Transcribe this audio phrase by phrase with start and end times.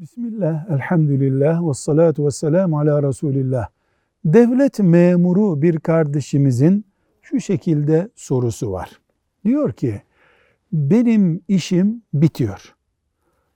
[0.00, 3.68] Bismillah, elhamdülillah, ve salatu ve selamu ala Resulillah.
[4.24, 6.84] Devlet memuru bir kardeşimizin
[7.22, 9.00] şu şekilde sorusu var.
[9.44, 10.02] Diyor ki,
[10.72, 12.74] benim işim bitiyor.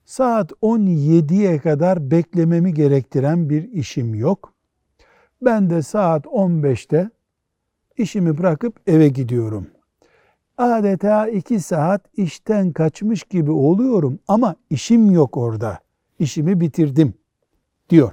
[0.04, 4.52] Saat 17'ye kadar beklememi gerektiren bir işim yok.
[5.42, 7.11] Ben de saat 15'te
[7.96, 9.66] işimi bırakıp eve gidiyorum.
[10.58, 15.83] Adeta iki saat işten kaçmış gibi oluyorum ama işim yok orada.
[16.18, 17.14] İşimi bitirdim
[17.91, 18.13] diyor.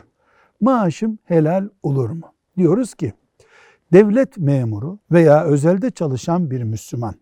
[0.61, 2.33] Maaşım helal olur mu?
[2.57, 3.13] Diyoruz ki
[3.93, 7.15] devlet memuru veya özelde çalışan bir Müslüman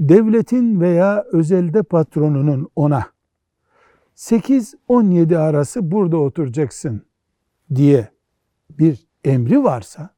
[0.00, 3.06] devletin veya özelde patronunun ona
[4.16, 7.02] 8-17 arası burada oturacaksın
[7.74, 8.08] diye
[8.70, 10.10] bir emri varsa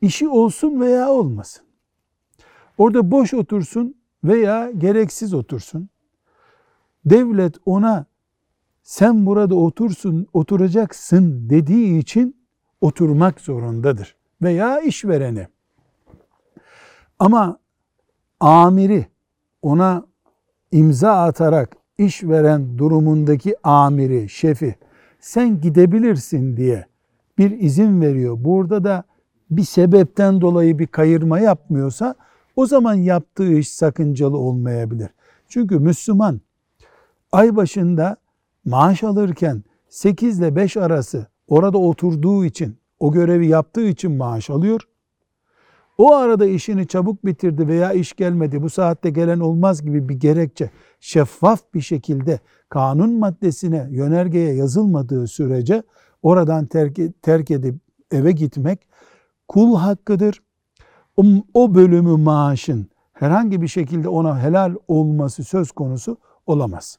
[0.00, 1.66] işi olsun veya olmasın.
[2.78, 5.88] Orada boş otursun veya gereksiz otursun.
[7.04, 8.06] Devlet ona
[8.86, 12.36] sen burada otursun, oturacaksın dediği için
[12.80, 14.16] oturmak zorundadır.
[14.42, 15.46] Veya işvereni.
[17.18, 17.58] Ama
[18.40, 19.06] amiri
[19.62, 20.06] ona
[20.72, 24.74] imza atarak işveren durumundaki amiri, şefi
[25.20, 26.86] sen gidebilirsin diye
[27.38, 28.36] bir izin veriyor.
[28.40, 29.04] Burada da
[29.50, 32.14] bir sebepten dolayı bir kayırma yapmıyorsa
[32.56, 35.10] o zaman yaptığı iş sakıncalı olmayabilir.
[35.48, 36.40] Çünkü Müslüman
[37.32, 38.16] ay başında
[38.66, 44.80] maaş alırken 8 ile 5 arası orada oturduğu için, o görevi yaptığı için maaş alıyor.
[45.98, 50.70] O arada işini çabuk bitirdi veya iş gelmedi, bu saatte gelen olmaz gibi bir gerekçe
[51.00, 55.82] şeffaf bir şekilde kanun maddesine, yönergeye yazılmadığı sürece
[56.22, 57.74] oradan terk, terk edip
[58.10, 58.88] eve gitmek
[59.48, 60.42] kul hakkıdır.
[61.16, 66.98] O, o bölümü maaşın herhangi bir şekilde ona helal olması söz konusu olamaz.